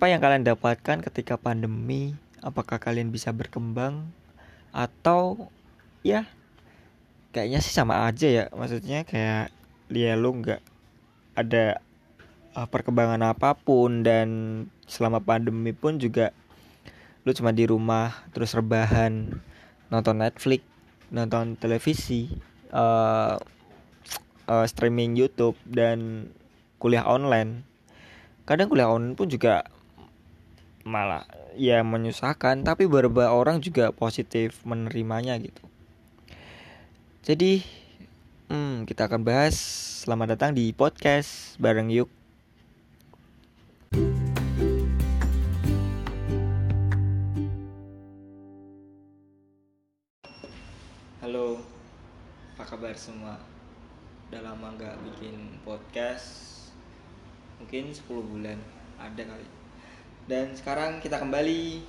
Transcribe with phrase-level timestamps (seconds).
[0.00, 2.16] Apa yang kalian dapatkan ketika pandemi?
[2.40, 4.08] Apakah kalian bisa berkembang
[4.72, 5.52] atau
[6.00, 6.24] ya
[7.36, 8.44] kayaknya sih sama aja ya.
[8.48, 9.52] Maksudnya kayak
[9.92, 10.64] dia lu nggak
[11.36, 11.84] ada
[12.56, 14.28] uh, perkembangan apa pun dan
[14.88, 16.32] selama pandemi pun juga
[17.28, 19.36] lu cuma di rumah terus rebahan
[19.92, 20.64] nonton Netflix
[21.12, 22.40] nonton televisi
[22.72, 23.36] uh,
[24.48, 26.32] uh, streaming YouTube dan
[26.80, 27.68] kuliah online
[28.48, 29.68] kadang kuliah online pun juga
[30.84, 31.28] malah
[31.60, 35.60] ya menyusahkan tapi beberapa orang juga positif menerimanya gitu.
[37.20, 37.60] Jadi
[38.48, 39.56] hmm, kita akan bahas.
[40.00, 42.08] Selamat datang di podcast bareng yuk.
[51.20, 51.60] Halo,
[52.56, 53.36] apa kabar semua?
[54.32, 56.48] Udah lama nggak bikin podcast.
[57.60, 58.56] Mungkin 10 bulan,
[58.96, 59.59] ada kali
[60.30, 61.82] Dan sekarang kita kembali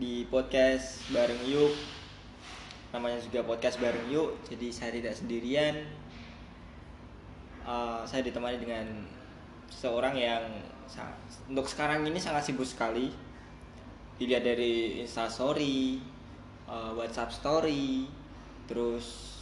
[0.00, 1.76] di podcast bareng Yuk.
[2.96, 5.84] Namanya juga podcast bareng Yuk Jadi saya tidak sendirian.
[7.68, 8.88] Uh, Saya ditemani dengan
[9.68, 10.40] seorang yang
[11.52, 13.12] untuk sekarang ini sangat sibuk sekali.
[14.16, 16.00] Dilihat dari instastory
[16.64, 18.08] uh, WhatsApp story
[18.72, 19.36] terus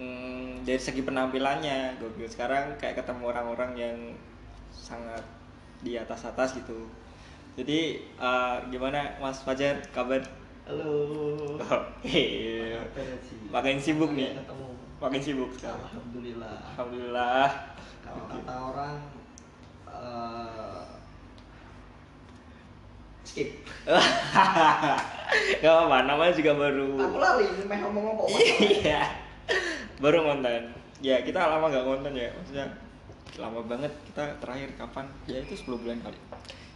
[0.00, 2.24] mm, dari segi penampilannya gokil.
[2.24, 3.98] Sekarang kayak ketemu orang-orang yang
[4.72, 5.20] sangat
[5.84, 6.88] di atas atas gitu
[7.58, 10.22] jadi uh, gimana Mas Fajar kabar?
[10.62, 10.94] Halo.
[11.58, 12.26] oke.
[13.50, 14.38] Makin sibuk nih.
[14.38, 14.66] Ketemu.
[15.02, 15.50] makin sibuk.
[15.58, 16.54] Alhamdulillah.
[16.74, 17.50] alhamdulillah.
[18.06, 18.96] Kalau kata orang
[19.90, 20.82] eh,
[23.26, 23.50] skip.
[25.62, 26.94] Gak apa-apa, namanya juga baru.
[26.94, 28.22] Aku lali, meh ngomong apa?
[28.62, 29.02] Iya.
[29.98, 30.62] Baru konten
[31.02, 32.30] Ya kita lama gak konten ya.
[32.38, 32.66] Maksudnya
[33.38, 33.90] lama banget.
[34.06, 35.06] Kita terakhir kapan?
[35.26, 36.18] Ya itu 10 bulan kali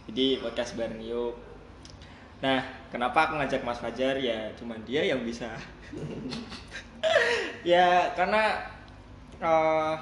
[0.03, 1.35] Jadi podcast bareng yuk.
[2.43, 2.59] Nah
[2.91, 4.19] kenapa aku ngajak Mas Fajar?
[4.19, 5.47] Ya cuman dia yang bisa.
[7.63, 8.59] Ya karena
[9.39, 9.95] eh,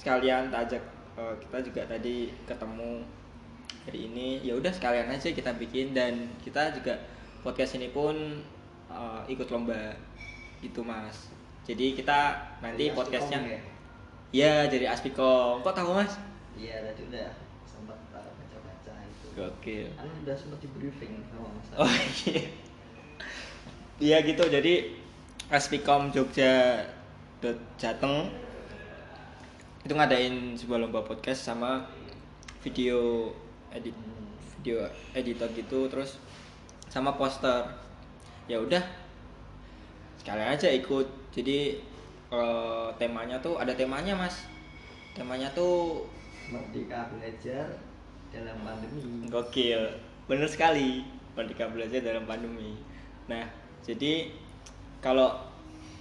[0.00, 0.82] Sekalian tak ajak
[1.16, 3.04] eh, Kita juga tadi ketemu
[3.84, 4.28] hari ini.
[4.40, 5.92] Ya udah sekalian aja kita bikin.
[5.92, 6.96] Dan kita juga
[7.44, 8.16] podcast ini pun
[8.88, 9.92] eh, ikut lomba
[10.64, 11.28] itu mas.
[11.68, 13.60] Jadi kita nanti podcastnya ya?
[14.32, 16.16] ya jadi aspikom kok tahu mas?
[16.56, 17.43] Iya, tadi udah
[19.34, 19.90] Gokil.
[19.98, 21.68] Kan udah sempat di briefing sama Mas.
[21.76, 21.94] oh
[22.30, 22.42] iya
[24.02, 24.90] iya gitu jadi
[25.50, 26.82] aspikom Jogja
[27.38, 28.30] dot Jateng
[29.84, 31.84] itu ngadain sebuah lomba podcast sama
[32.64, 33.28] video
[33.70, 34.32] edit Hmm.
[34.56, 36.16] video editor gitu terus
[36.88, 37.68] sama poster
[38.48, 38.80] ya udah
[40.16, 41.04] sekalian aja ikut
[41.36, 41.76] jadi
[42.32, 44.48] eh, temanya tuh ada temanya mas
[45.12, 46.08] temanya tuh
[46.48, 47.68] Merdeka belajar
[48.34, 49.30] dalam pandemi.
[49.30, 49.82] gokil
[50.26, 51.06] bener sekali
[51.38, 52.74] merdeka belajar dalam pandemi
[53.30, 53.46] nah
[53.86, 54.34] jadi
[54.98, 55.38] kalau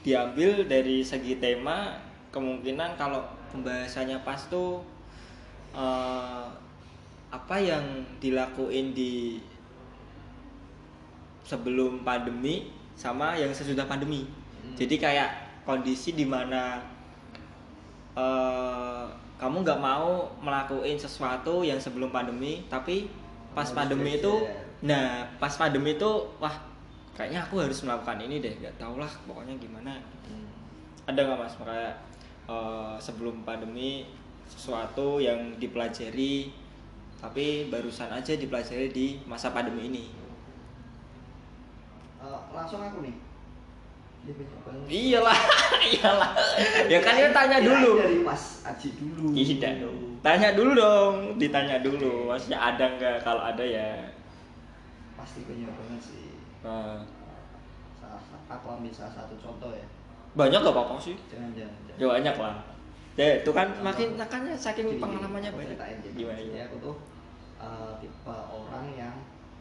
[0.03, 1.95] diambil dari segi tema
[2.33, 3.23] kemungkinan kalau
[3.53, 4.81] pembahasannya pas tuh
[5.77, 6.45] eh,
[7.33, 7.85] apa yang
[8.17, 9.39] dilakuin di
[11.43, 14.25] sebelum pandemi sama yang sesudah pandemi
[14.63, 14.79] Hmm.
[14.79, 15.31] jadi kayak
[15.67, 16.79] kondisi di mana
[18.15, 19.05] eh
[19.43, 23.11] kamu nggak mau melakukan sesuatu yang sebelum pandemi tapi
[23.51, 24.63] pas Harus pandemi itu belajar.
[24.87, 26.55] nah pas pandemi itu wah
[27.11, 30.47] kayaknya aku harus melakukan ini deh nggak tau lah pokoknya gimana Hmm.
[31.03, 31.93] ada nggak mas kayak
[32.47, 34.07] eh, sebelum pandemi
[34.47, 36.47] sesuatu yang dipelajari
[37.19, 40.05] tapi barusan aja dipelajari di masa pandemi ini
[42.23, 43.11] Eh, langsung aku nih.
[44.87, 45.35] Iyalah
[45.91, 46.31] iyalah
[46.87, 49.35] ya kan dia tanya dulu dari Mas Aji dulu.
[49.35, 53.87] tidak dong tanya dulu dong ditanya dulu maksudnya ada nggak kalau ada ya
[55.13, 56.35] Pasti banyak banget sih.
[56.67, 56.99] Nah,
[57.95, 58.19] Salah,
[58.51, 59.87] aku ambil salah satu contoh ya.
[60.35, 61.75] banyak gak apa-apa sih Jangan jangan.
[61.87, 61.99] jangan.
[61.99, 62.55] ya banyak lah
[63.13, 66.07] ya itu kan makin makanya saking gini, pengalamannya banyak jadi.
[66.17, 66.95] gimana Jadi gimana aku tuh
[67.59, 69.15] eh, tipe orang yang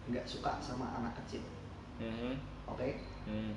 [0.09, 1.43] nggak suka sama anak kecil.
[1.99, 2.35] Mhm,
[2.67, 2.99] Oke.
[3.27, 3.55] mhm.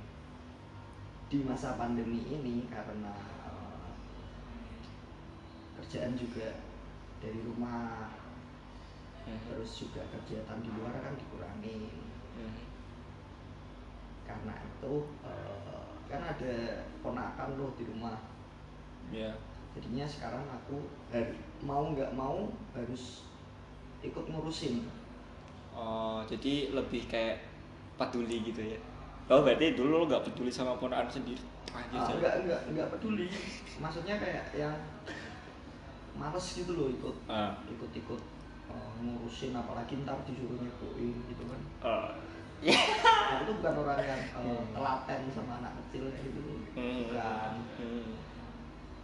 [1.25, 3.13] Di masa pandemi ini karena
[3.50, 3.89] eh,
[5.77, 6.48] kerjaan juga
[7.19, 8.10] dari rumah,
[9.25, 11.89] Mhm, terus juga kegiatan di luar kan dikurangi.
[12.38, 12.62] mhm.
[14.22, 14.94] Karena itu
[15.25, 16.56] eh, kan ada
[17.01, 18.18] ponakan loh di rumah.
[19.10, 19.33] ya
[19.75, 20.78] Jadinya sekarang aku
[21.12, 23.25] har- mau nggak mau harus
[24.01, 24.86] ikut ngurusin.
[25.75, 27.44] oh jadi lebih kayak
[28.00, 28.80] peduli gitu ya
[29.25, 33.27] oh berarti dulu lo gak peduli sama ponakan sendiri Anjir, Ah, enggak enggak enggak peduli
[33.77, 34.75] maksudnya kayak yang
[36.16, 37.51] males gitu loh ikut Ah.
[37.68, 38.22] ikut ikut
[38.66, 42.07] eh, ngurusin apalagi ntar disuruh nyebuin gitu kan Oh.
[43.36, 44.63] aku tuh bukan orang yang Hmm.
[44.72, 46.39] telaten sama anak kecil kayak gitu
[46.74, 47.12] Hmm.
[47.12, 48.10] bukan Hmm.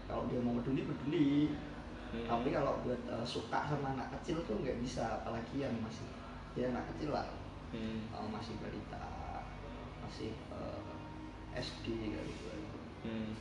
[0.07, 1.51] kalau dia mau peduli peduli
[2.11, 2.25] Hmm.
[2.25, 6.07] tapi kalau buat eh, suka sama anak kecil tuh nggak bisa apalagi yang masih
[6.55, 7.27] dia anak kecil lah
[7.75, 8.07] Hmm.
[8.07, 9.03] eh, masih balita
[10.11, 10.79] masih eh,
[11.55, 12.51] SD kayak gitu
[13.01, 13.33] Hmm.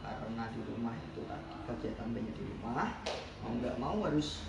[0.00, 2.96] karena di rumah itu tadi kegiatan banyak di rumah
[3.44, 4.46] mau nggak mau harus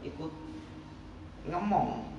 [0.00, 0.32] ikut
[1.44, 2.10] ngemong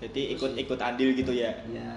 [0.00, 1.52] Jadi ikut-ikut andil gitu ya.
[1.68, 1.92] ya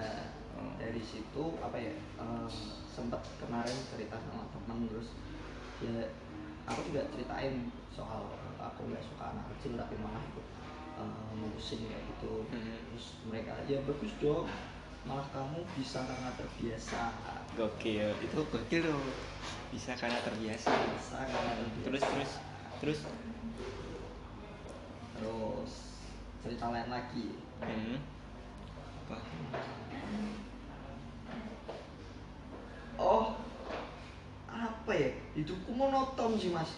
[0.54, 0.70] Oh.
[0.78, 2.46] dari situ apa ya eh,
[2.86, 5.10] sempat kemarin cerita sama teman terus
[5.82, 6.14] ya
[6.62, 10.46] aku juga ceritain soal aku nggak suka anak kecil tapi malah ikut
[10.94, 12.78] eh, ngurusin kayak gitu Hmm.
[12.86, 14.46] terus mereka ya bagus dong
[15.04, 17.12] malah kamu bisa karena terbiasa
[17.54, 18.10] Gokil.
[18.24, 19.04] Itu gokil loh.
[19.70, 20.70] Bisa karena terbiasa.
[20.70, 22.30] bisa karena terbiasa Terus terus
[22.80, 23.00] terus.
[25.14, 25.72] terus
[26.42, 27.26] cerita lain lagi
[27.64, 27.96] Hmm.
[29.06, 29.16] Apa?
[33.00, 33.32] oh
[34.48, 36.68] apa ya hidupku monoton sih mas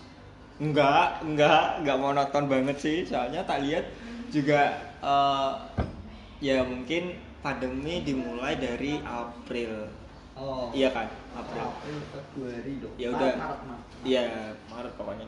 [0.57, 3.05] Enggak, enggak, enggak monoton banget sih.
[3.05, 3.85] Soalnya tak lihat
[4.33, 4.73] juga
[5.05, 5.53] eh,
[6.41, 7.13] ya mungkin
[7.45, 9.89] pandemi dimulai dari April.
[10.37, 11.07] oh Iya kan?
[11.33, 11.65] April.
[11.65, 13.33] April Februari dong Ya Maret, udah.
[13.41, 13.81] Maret.
[14.05, 14.23] Iya,
[14.69, 15.27] Maret pokoknya.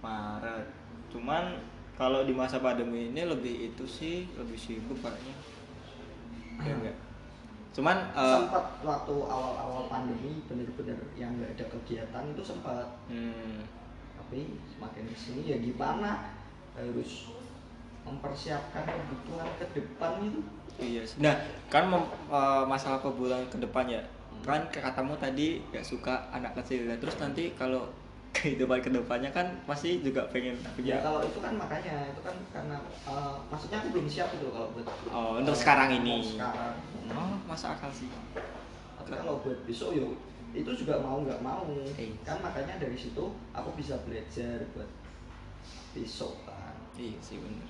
[0.00, 0.66] Maret.
[1.12, 1.44] Cuman
[1.98, 5.34] kalau di masa pandemi ini lebih itu sih lebih sibuk kayaknya.
[6.62, 6.96] Ya enggak.
[7.74, 13.62] Cuman eh, sempat waktu awal-awal pandemi bener-bener yang nggak ada kegiatan itu sempat hmm,
[14.18, 16.34] tapi semakin ke sini ya gimana
[16.74, 17.30] harus
[18.10, 20.40] mempersiapkan kebutuhan ke depan itu
[20.78, 21.02] Iya.
[21.02, 21.18] sih.
[21.18, 21.34] Nah,
[21.66, 24.02] kan mem- eh, masalah kebutuhan ke depan ya.
[24.40, 26.86] Kan katamu tadi gak suka anak kecil.
[26.86, 27.82] Nah, terus nanti kalau
[28.38, 32.36] kehidupan ke depannya kan pasti juga pengen ya punya kalau itu kan makanya itu kan
[32.48, 36.22] karena eh, maksudnya aku belum siap itu kalau buat Oh, untuk sekarang ini.
[36.22, 36.76] sekarang
[37.08, 38.06] Oh, masa akal sih.
[38.94, 40.12] tapi kalau buat besok yo
[40.48, 41.64] itu juga mau nggak mau
[41.96, 42.12] Eh.
[42.20, 44.86] kan makanya dari situ aku bisa belajar buat
[45.90, 47.66] besok kan Iya sih bener.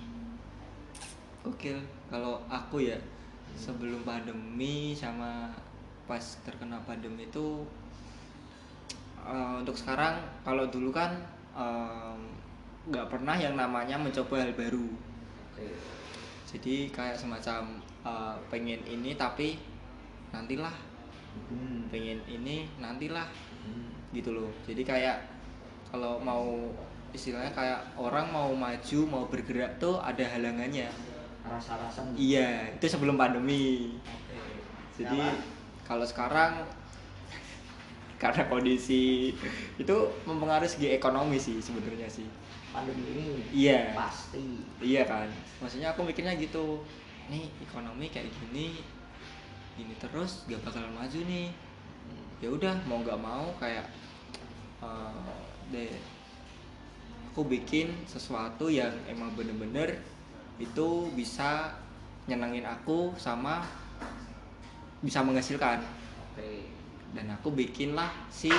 [1.49, 1.79] Gokil.
[2.12, 2.97] Kalau aku ya
[3.56, 5.50] sebelum pandemi sama
[6.05, 7.65] pas terkena pandemi itu
[9.21, 11.17] eh, untuk sekarang kalau dulu kan
[11.53, 12.21] em,
[12.89, 14.89] nggak pernah yang namanya mencoba hal baru.
[15.56, 15.69] oke
[16.49, 19.61] Jadi kayak semacam eh, pengen ini tapi
[20.33, 20.77] nantilah,
[21.49, 21.89] hmm.
[21.89, 23.29] pengen ini nantilah
[23.69, 23.91] Hmm.
[24.17, 24.50] gitu loh.
[24.65, 25.19] Jadi kayak
[25.93, 26.73] kalau mau
[27.12, 30.89] istilahnya kayak orang mau maju mau bergerak tuh ada halangannya.
[31.49, 33.97] Rasa-rasa Iya, itu sebelum pandemi.
[34.05, 34.39] Oke.
[35.00, 35.21] Jadi
[35.83, 36.65] kalau sekarang
[38.23, 39.33] karena kondisi
[39.79, 39.97] itu
[40.27, 42.27] mempengaruhi segi ekonomi sih sebenarnya sih.
[42.69, 43.97] pandemi ini Iya.
[43.97, 45.29] pasti Iya kan.
[45.65, 46.85] Maksudnya aku mikirnya gitu.
[47.33, 48.85] Nih ekonomi kayak gini,
[49.77, 51.49] gini terus gak bakalan maju nih.
[52.39, 53.89] Ya udah mau nggak mau kayak
[54.85, 55.33] eh,
[55.73, 55.91] deh
[57.39, 59.95] aku bikin sesuatu yang emang bener-bener
[60.59, 61.71] itu bisa
[62.27, 63.63] nyenengin aku sama
[65.00, 65.81] bisa menghasilkan.
[66.35, 66.67] Oke.
[67.15, 68.53] Dan aku bikin lah si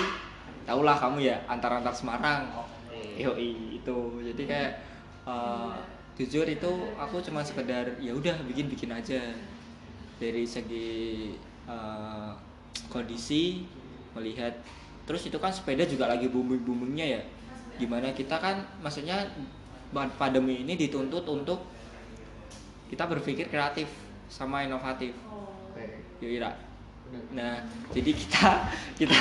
[0.63, 2.47] tahulah kamu ya antar antar Semarang.
[2.55, 3.19] Oke.
[3.19, 3.99] Yoi itu.
[4.23, 4.71] Jadi kayak
[5.27, 5.71] eh,
[6.19, 9.19] jujur itu aku cuma sekedar ya udah bikin bikin aja.
[10.17, 11.35] Dari segi
[11.67, 12.31] eh,
[12.87, 13.67] kondisi
[14.15, 14.55] melihat.
[15.03, 17.21] Terus itu kan sepeda juga lagi booming boomingnya ya.
[17.75, 19.27] Gimana kita kan maksudnya
[19.91, 21.65] pandemi ini dituntut untuk
[22.89, 23.87] kita berpikir kreatif
[24.29, 25.13] sama inovatif
[25.73, 25.85] oke
[26.19, 26.51] yoi Ra.
[27.09, 27.25] Bener.
[27.33, 27.55] Nah,
[27.89, 28.69] jadi kita
[29.01, 29.17] kita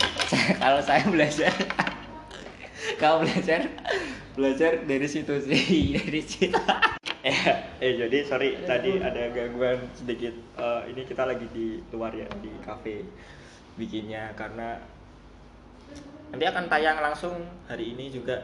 [0.62, 1.52] kalau saya belajar
[2.96, 3.68] kalau belajar
[4.32, 6.56] belajar dari situ sih dari situ.
[7.20, 7.36] eh,
[7.84, 10.32] eh jadi sorry tadi ada gangguan sedikit.
[10.56, 13.04] Eh, ini kita lagi di luar ya di cafe
[13.76, 14.80] bikinnya karena
[16.32, 17.36] nanti akan tayang langsung
[17.68, 18.40] hari ini juga.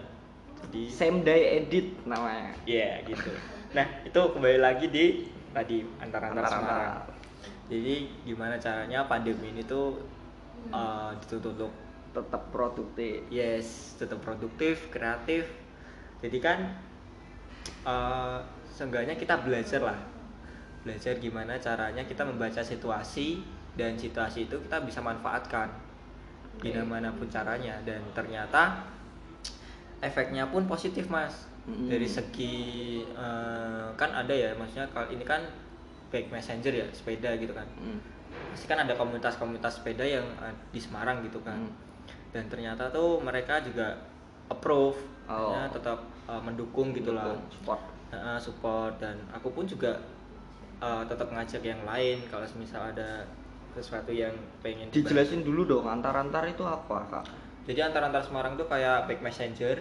[0.64, 3.33] Jadi same day edit namanya Iya gitu.
[3.75, 6.62] Nah itu kembali lagi di tadi antar-antar Antar-antar.
[6.62, 6.97] Semarang.
[7.69, 9.99] Jadi gimana caranya pandemi ini tuh
[10.71, 11.73] uh, untuk
[12.14, 15.50] tetap produktif yes tetap produktif, kreatif.
[16.23, 16.59] Jadi kan
[17.85, 18.38] uh,
[18.71, 19.99] seenggaknya kita belajar lah,
[20.87, 23.43] belajar gimana caranya kita membaca situasi
[23.75, 25.66] dan situasi itu kita bisa manfaatkan
[26.59, 26.71] Oke.
[26.71, 28.87] gimana pun caranya dan ternyata
[29.99, 31.88] efeknya pun positif mas Mm-mm.
[31.88, 32.54] dari segi
[33.02, 35.40] eh, kan ada ya maksudnya kalau ini kan
[36.12, 37.99] baik messenger ya sepeda gitu kan Hmm.
[38.50, 41.73] pasti kan ada komunitas-komunitas sepeda yang eh, di Semarang gitu kan Hmm.
[42.30, 43.97] dan ternyata tuh mereka juga
[44.49, 45.56] approve Oh.
[45.56, 47.80] Maksudnya tetap uh, mendukung gitu lah Mendukung, support
[48.12, 49.97] uh, support dan aku pun juga
[50.85, 53.25] uh, tetap ngajak yang lain kalau misal ada
[53.73, 57.25] sesuatu yang pengen dijelasin dulu dong antar-antar itu apa kak
[57.64, 59.80] jadi antar-antar Semarang tuh kayak back messenger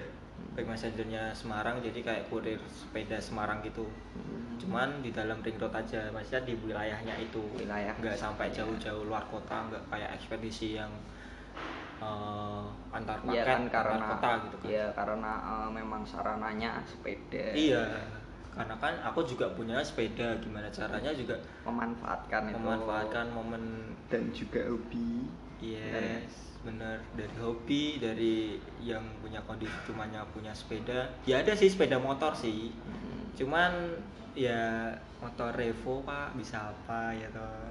[0.53, 4.55] back messengernya Semarang jadi kayak kurir sepeda Semarang gitu Hmm.
[4.61, 7.91] cuman di dalam ring road aja maksudnya di wilayahnya itu Wilayah.
[7.97, 8.61] nggak sampai Iya.
[8.61, 10.93] jauh-jauh luar kota nggak kayak ekspedisi yang
[11.99, 16.69] uh, antar paket Iya kan antar karena kota gitu kan ya karena eh, memang sarananya
[16.85, 17.83] sepeda iya
[18.53, 21.33] karena kan aku juga punya sepeda gimana caranya juga
[21.65, 23.63] memanfaatkan itu memanfaatkan momen
[24.07, 25.25] dan juga hobi
[25.63, 31.11] yes bener dari hobi dari yang punya kondisi cumanya punya sepeda.
[31.27, 32.71] Ya ada sih sepeda motor sih.
[32.71, 33.11] Hmm.
[33.33, 33.97] cuman
[34.37, 37.67] ya motor Revo pak bisa apa ya toh.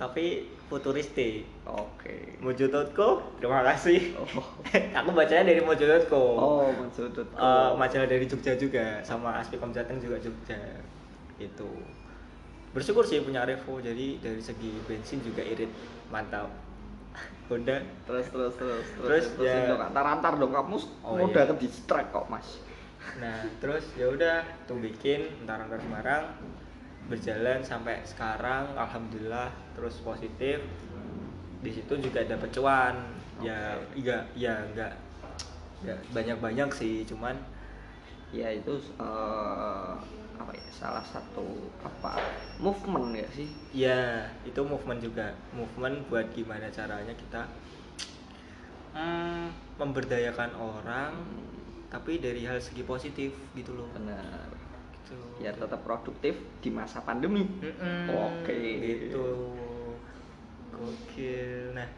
[0.00, 1.44] Tapi futuristik.
[1.68, 2.40] Oke.
[2.40, 4.16] Mojo.co terima kasih.
[4.16, 4.48] Oh.
[5.04, 10.16] Aku bacanya dari Mojo.co oh maksudnya Eh, majalah dari Jogja juga sama Aspikom Jateng juga
[10.16, 10.56] Jogja
[11.36, 11.68] itu
[12.72, 15.72] bersyukur sih punya Revo jadi dari segi bensin juga irit
[16.12, 16.69] mantap
[17.50, 17.76] Honda.
[18.06, 21.50] Terus terus terus Terus, ya- dong antar-antar dong kamu Oh, mau iya.
[21.50, 22.62] ke distract kok mas.
[23.18, 26.24] Nah terus ya udah tuh bikin entar entar Semarang.
[27.10, 30.62] Berjalan sampai sekarang alhamdulillah terus positif.
[31.60, 32.94] Di situ juga dapat cuan
[33.40, 33.98] ya Oke.
[33.98, 34.92] iya ya enggak
[35.80, 37.32] ya banyak banyak sih cuman
[38.30, 39.92] ya itu eh,
[40.40, 42.16] apa ya salah satu apa
[42.56, 45.36] movement ya sih Ya, itu movement juga.
[45.52, 47.44] Movement buat gimana caranya kita
[48.96, 51.12] hmm, memberdayakan orang,
[51.92, 53.86] tapi dari hal segi positif gitu loh.
[53.92, 54.48] benar
[55.10, 55.42] Gitu.
[55.42, 58.54] biar tetap produktif di masa pandemi Mm-mm, Oke.
[59.10, 59.26] Gitu.
[60.70, 61.74] Gokil.
[61.74, 61.88] Nah,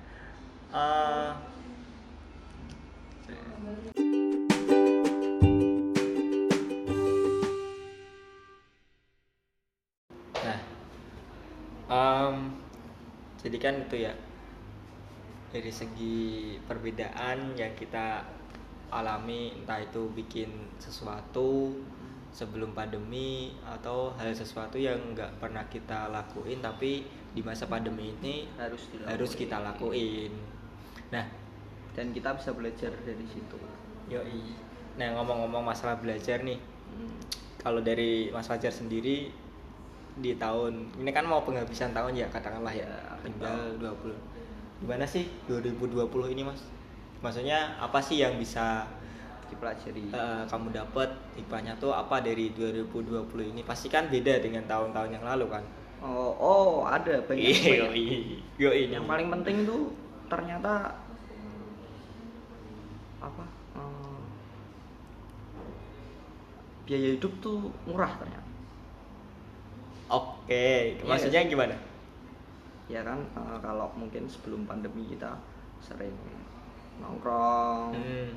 [0.72, 1.21] eh,
[13.62, 14.14] jadi kan itu ya
[15.54, 18.26] dari segi perbedaan yang kita
[18.90, 20.50] alami entah itu bikin
[20.82, 21.70] sesuatu
[22.34, 28.50] sebelum pandemi atau hal sesuatu yang nggak pernah kita lakuin tapi di masa pandemi ini
[28.58, 29.12] harus dilakuin.
[29.14, 30.32] harus kita lakuin.
[31.14, 31.24] Nah,
[31.94, 33.60] dan kita bisa belajar dari situ
[34.10, 34.42] yoi.
[34.98, 36.58] Nah ngomong-ngomong masalah belajar nih,
[36.92, 37.16] Hmm.
[37.56, 39.32] kalau dari Mas Fajar sendiri
[40.12, 44.18] di tahun ini kan mau penghabisan tahun ya katakanlah ya Ya, tinggal 20
[44.82, 46.58] gimana sih 2020 ini mas?
[47.22, 48.82] Maksudnya apa sih yang bisa
[49.46, 50.10] dipelajari?
[50.10, 53.62] Eh, kamu dapat hikmahnya tuh apa dari 2020 ini?
[53.62, 55.62] Pasti kan beda dengan tahun-tahun yang lalu kan?
[56.02, 57.94] Oh oh ada banyak, banyak.
[58.58, 59.94] yo ini yang paling penting itu
[60.26, 60.98] ternyata
[63.22, 63.44] apa
[63.78, 64.18] eh,
[66.90, 68.50] biaya hidup tuh murah ternyata.
[70.10, 71.06] Oke Iya.
[71.06, 71.91] maksudnya gimana
[72.92, 75.32] ya kan eh, kalau mungkin sebelum pandemi kita
[75.80, 76.12] sering
[77.00, 78.30] nongkrong Hmm,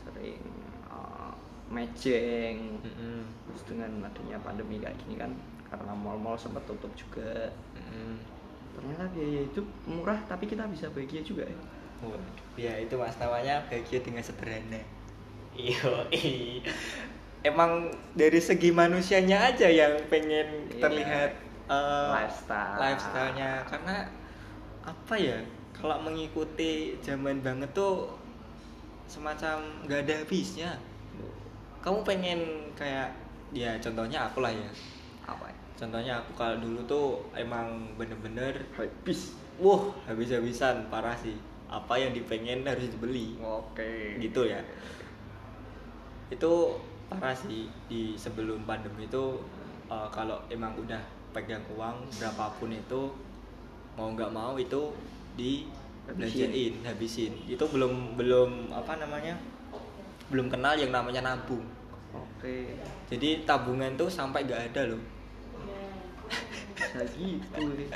[0.00, 0.40] sering
[0.88, 1.32] eh,
[1.68, 5.32] mejeng mm-mm, terus dengan adanya pandemi kayak gini kan
[5.68, 7.52] karena mall-mall sempat tutup juga.
[7.76, 8.16] Mm-mm.
[8.72, 11.58] ternyata biaya hidup murah tapi kita bisa bahagia juga ya.
[12.00, 12.24] Waduh,
[12.56, 14.80] ya itu mas namanya bahagia dengan sederhana.
[15.52, 16.08] Iyo
[17.42, 20.80] emang dari segi manusianya aja yang pengen Iya.
[20.80, 21.30] terlihat
[21.68, 22.76] eh, Lifestyle.
[22.78, 23.96] lifestyle-nya karena
[24.82, 25.38] apa ya
[25.76, 28.10] kalau mengikuti zaman banget tuh
[29.06, 30.70] semacam nggak ada habisnya
[31.82, 32.40] kamu pengen
[32.78, 33.10] kayak
[33.52, 34.70] ya contohnya aku lah ya
[35.26, 41.36] apa ya contohnya aku kalau dulu tuh emang bener-bener habis Wah, habis-habisan parah sih.
[41.68, 43.36] Apa yang dipengen harus dibeli.
[43.38, 44.60] oke Gitu ya.
[46.32, 46.80] Itu
[47.12, 49.44] parah sih di sebelum pandemi itu
[49.92, 51.00] eh, kalau emang udah
[51.32, 53.12] pegang uang berapapun itu
[53.96, 54.92] mau nggak mau itu
[55.36, 55.66] di
[56.04, 57.32] belanjain, habisin.
[57.48, 59.36] Itu belum belum apa namanya?
[60.28, 61.64] Belum kenal yang namanya nabung.
[62.12, 62.56] oke
[63.08, 65.02] Jadi tabungan tuh sampai nggak ada loh.
[66.72, 67.88] bisa gitu ya.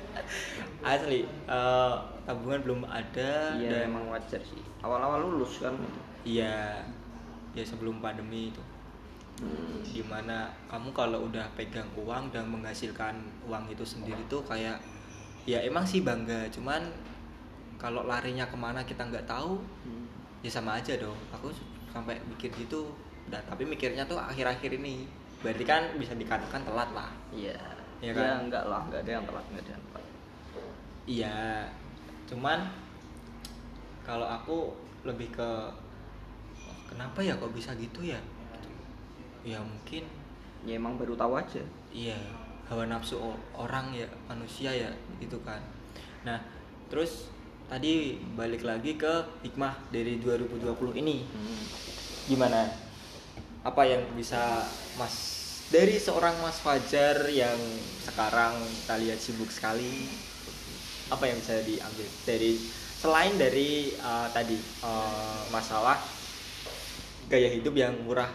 [0.97, 5.75] Asli, eh, tabungan belum ada iya dan emang wajar sih awal-awal lulus kan
[6.27, 6.83] Iya,
[7.55, 8.59] ya sebelum pandemi itu.
[9.37, 9.85] Hmm.
[9.85, 14.81] Di mana kamu kalau udah pegang uang dan menghasilkan uang itu sendiri tuh kayak
[15.45, 16.81] ya emang sih bangga, cuman
[17.77, 20.09] kalau larinya ke mana kita nggak tahu, Hmm.
[20.41, 21.17] ya sama aja dong.
[21.31, 21.53] Aku
[21.93, 22.91] sampai mikir gitu,
[23.29, 25.05] dan tapi mikirnya tuh akhir-akhir ini,
[25.41, 27.13] berarti kan bisa dikatakan telat lah.
[27.31, 27.57] iya
[28.01, 28.45] Iya ya, kan?
[28.45, 30.05] enggak lah enggak ada yang telat enggak ada yang telat
[31.07, 31.39] Iya,
[32.27, 32.59] cuman
[34.03, 34.75] kalau aku
[35.05, 35.51] lebih ke
[36.67, 38.19] "Oh, kenapa ya kok bisa gitu ya?
[39.47, 40.03] Ya mungkin.
[40.67, 41.63] Ya emang baru tahu aja.
[41.95, 42.19] Iya
[42.67, 43.23] hawa nafsu
[43.55, 44.91] orang ya manusia ya
[45.23, 45.63] gitu kan.
[46.27, 46.43] Nah
[46.91, 47.31] terus
[47.71, 51.23] tadi balik lagi ke hikmah dari 2020 ini.
[51.23, 51.63] Hmm.
[52.27, 52.67] gimana?
[53.63, 54.67] Apa yang bisa
[54.99, 55.15] mas
[55.71, 57.59] dari seorang mas Fajar yang
[58.03, 60.07] sekarang kita lihat sibuk sekali
[61.11, 62.59] apa yang bisa diambil dari
[62.99, 65.99] selain dari uh, tadi uh, masalah
[67.31, 68.31] gaya hidup yang murah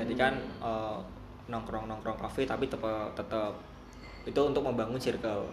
[0.00, 0.96] berarti kan uh,
[1.52, 3.52] nongkrong nongkrong kafe tapi tetap tetap
[4.24, 5.44] itu untuk membangun circle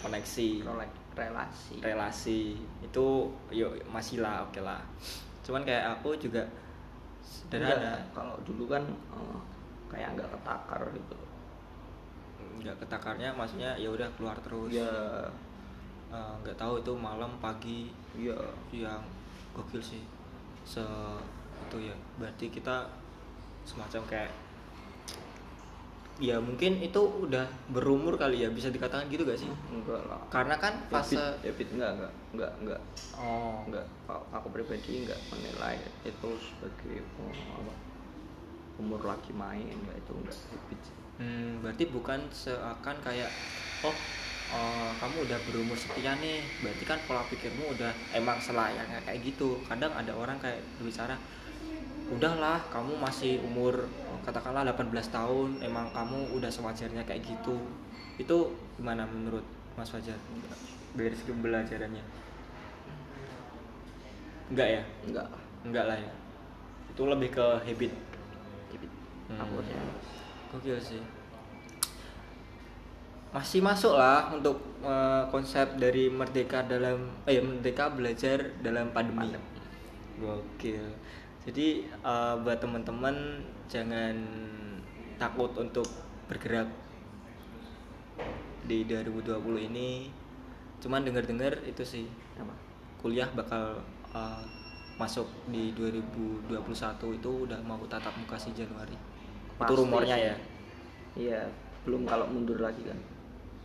[0.00, 0.64] koneksi.
[0.64, 1.74] Rela- relasi.
[1.80, 2.40] Relasi.
[2.84, 4.80] Itu yuk masih lah oke lah.
[5.44, 6.44] Cuman kayak aku juga
[7.24, 8.00] sederhana.
[8.12, 9.38] Kalau dulu kan eh,
[9.92, 11.16] kayak nggak ketakar gitu.
[12.60, 14.72] Nggak ketakarnya maksudnya ya udah keluar terus.
[14.72, 14.92] Ya
[16.10, 18.36] nggak tahu itu malam pagi ya
[18.72, 19.00] yang
[19.56, 20.02] gokil sih.
[20.64, 20.82] Se
[21.68, 21.96] itu ya.
[22.16, 22.88] Berarti kita
[23.64, 24.30] semacam kayak
[26.20, 29.48] ya mungkin itu udah berumur kali ya bisa dikatakan gitu gak sih?
[29.72, 30.20] Enggak lah.
[30.28, 32.80] Karena kan fase habit, habit enggak enggak enggak enggak
[33.16, 33.86] oh enggak
[34.28, 37.72] aku pribadi enggak menilai itu sebagai oh, apa
[38.76, 40.80] umur lagi main enggak itu enggak habit.
[41.20, 43.32] Hmm, berarti bukan seakan kayak
[43.84, 43.96] oh
[44.52, 49.56] eh, kamu udah berumur sekian nih, berarti kan pola pikirmu udah emang selayaknya kayak gitu.
[49.64, 51.16] Kadang ada orang kayak berbicara,
[52.10, 53.86] udahlah kamu masih umur
[54.26, 57.56] katakanlah 18 tahun, emang kamu udah sewajarnya kayak gitu.
[58.20, 59.46] Itu gimana menurut
[59.78, 60.18] Mas Fajar?
[60.92, 62.04] Dari segi pembelajarannya?
[64.50, 64.82] Enggak ya?
[65.06, 65.26] enggak
[65.62, 66.12] Enggak lah ya.
[66.90, 67.92] Itu lebih ke habit.
[68.74, 68.90] habit
[69.30, 69.38] Hmm.
[69.38, 69.78] aku ya
[70.50, 71.02] Gokil sih.
[73.30, 79.30] Masih masuk lah untuk eh, konsep dari merdeka dalam eh merdeka belajar dalam pandemi.
[80.18, 80.82] Gokil.
[81.40, 84.16] Jadi eh, buat teman-teman jangan
[85.16, 85.86] takut untuk
[86.28, 86.68] bergerak
[88.64, 90.12] di 2020 ini.
[90.80, 92.52] Cuman dengar-dengar itu sih apa
[93.00, 93.80] kuliah bakal
[94.12, 94.42] eh,
[95.00, 96.52] masuk di 2021
[97.16, 98.92] itu udah mau tatap muka sih Januari.
[99.60, 100.24] itu Pasti rumornya sih.
[100.24, 100.36] ya.
[101.16, 101.40] iya
[101.84, 102.96] belum kalau mundur lagi kan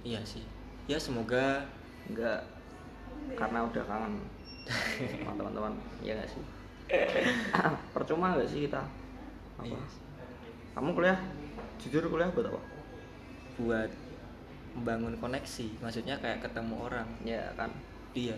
[0.04, 0.44] Iya sih.
[0.88, 1.64] Ya semoga
[2.08, 2.40] enggak
[3.36, 4.14] karena udah kangen
[5.28, 6.44] teman-teman ya nggak sih
[7.92, 8.82] percuma nggak sih kita
[9.56, 9.80] apa Iya.
[10.76, 11.20] kamu kuliah
[11.80, 12.62] jujur kuliah buat apa
[13.56, 13.92] buat
[14.76, 15.80] membangun koneksi.
[15.80, 17.08] Maksudnya kayak ketemu orang.
[17.24, 17.72] ya kan
[18.12, 18.36] Iya.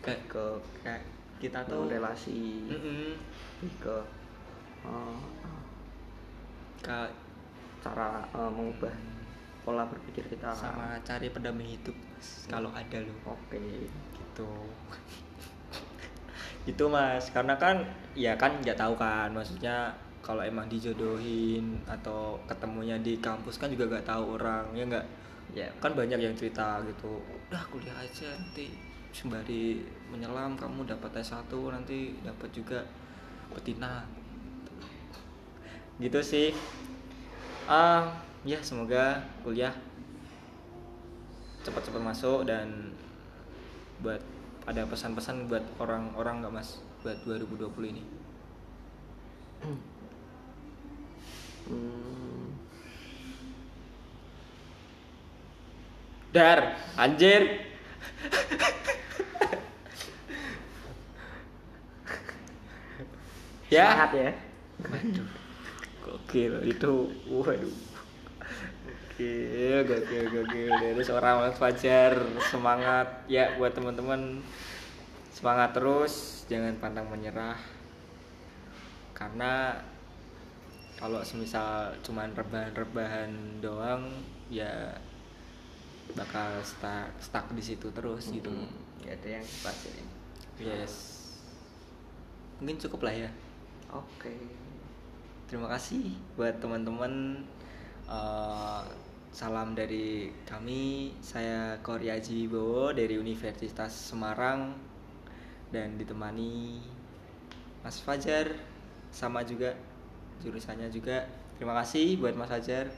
[0.00, 0.44] Kayak ke
[0.80, 1.04] kayak
[1.36, 3.12] kita tuh relasi Mm-mm.
[3.60, 3.96] lebih ke
[4.88, 5.16] eh,
[6.80, 7.12] Kayak
[7.84, 8.94] cara eh, mengubah
[9.62, 11.94] pola berpikir kita sama cari pendamping hidup
[12.48, 13.36] kalau ada loh.
[13.36, 13.62] oke
[14.16, 14.48] gitu
[16.68, 17.30] gitu mas.
[17.30, 17.82] Karena kan
[18.14, 19.30] ya kan nggak tahu kan.
[19.34, 25.06] Maksudnya kalau emang dijodohin atau ketemunya di kampus kan juga nggak tahu orang ya nggak?
[25.52, 27.20] Ya kan banyak yang cerita gitu.
[27.50, 28.72] Udah kuliah aja nanti
[29.12, 32.80] sembari menyelam kamu dapat S1 nanti dapat juga
[33.52, 34.08] betina.
[36.00, 36.56] Gitu sih.
[37.68, 39.70] Ah ya semoga kuliah
[41.62, 42.90] cepat-cepat masuk dan
[44.02, 44.18] buat
[44.66, 48.02] ada pesan-pesan buat orang-orang nggak mas buat 2020 ini?
[51.66, 52.58] Hmm,
[56.30, 57.70] dar anjir.
[63.72, 63.88] Ya.
[63.88, 64.32] semangat ya.
[64.84, 65.28] Waduh,
[66.04, 66.92] gokil itu,
[67.24, 67.72] waduh,
[69.12, 72.16] gokil, gokil, gokil dari seorang Mas Fajar.
[72.48, 74.40] Semangat ya buat teman-teman.
[75.32, 77.60] Semangat terus, jangan pantang menyerah.
[79.12, 79.76] Karena
[80.96, 84.08] kalau semisal cuman rebahan-rebahan doang
[84.48, 84.96] ya
[86.14, 88.48] bakal stuck stuck di situ terus gitu.
[88.48, 88.70] Hmm,
[89.02, 90.08] ya ada yang dipelajarin
[90.62, 90.94] Yes,
[92.62, 93.30] mungkin cukup lah ya.
[93.90, 94.30] oke.
[95.50, 97.42] Terima kasih buat teman-teman.
[98.12, 98.82] Eh,
[99.32, 101.16] salam dari kami.
[101.24, 104.76] Saya Korea Wibowo dari Universitas Semarang
[105.72, 106.76] dan ditemani
[107.80, 108.52] Mas Fajar
[109.08, 109.72] sama juga
[110.44, 111.24] jurusannya juga.
[111.56, 112.92] Terima kasih buat Mas Fajar.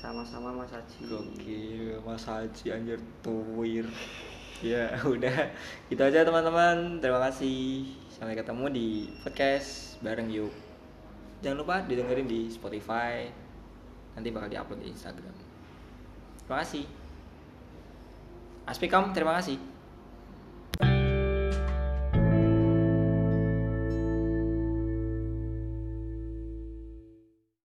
[0.00, 3.84] sama-sama Mas Haji Gokil, Mas Haji anjir tuwir.
[4.64, 5.52] Ya, udah.
[5.92, 7.04] Gitu aja teman-teman.
[7.04, 7.84] Terima kasih.
[8.08, 10.54] Sampai ketemu di podcast bareng yuk.
[11.44, 13.49] Jangan lupa didengerin di Spotify.
[14.18, 15.34] Nanti bakal diupload di Instagram.
[16.42, 16.84] Terima kasih.
[18.66, 19.69] Aspikam, terima kasih.